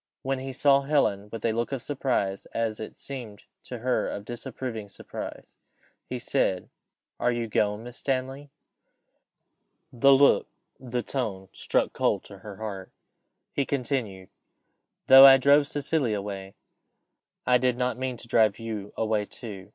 When 0.23 0.39
he 0.39 0.51
saw 0.51 0.81
Helen 0.81 1.29
with 1.31 1.45
a 1.45 1.51
look 1.51 1.71
of 1.71 1.79
surprise 1.79 2.47
as 2.55 2.79
it 2.79 2.97
seemed 2.97 3.43
to 3.65 3.77
her, 3.77 4.07
of 4.09 4.25
disapproving 4.25 4.89
surprise 4.89 5.59
he 6.09 6.17
said, 6.17 6.71
"Are 7.19 7.31
you 7.31 7.47
gone, 7.47 7.83
Miss 7.83 7.97
Stanley?" 7.99 8.49
The 9.93 10.11
look, 10.11 10.47
the 10.79 11.03
tone, 11.03 11.49
struck 11.53 11.93
cold 11.93 12.23
to 12.23 12.39
her 12.39 12.55
heart. 12.55 12.91
He 13.53 13.63
continued 13.63 14.29
"Though 15.05 15.27
I 15.27 15.37
drove 15.37 15.67
Cecilia 15.67 16.17
away, 16.17 16.55
I 17.45 17.59
did 17.59 17.77
not 17.77 17.99
mean 17.99 18.17
to 18.17 18.27
drive 18.27 18.57
you 18.57 18.93
away 18.97 19.25
too. 19.25 19.69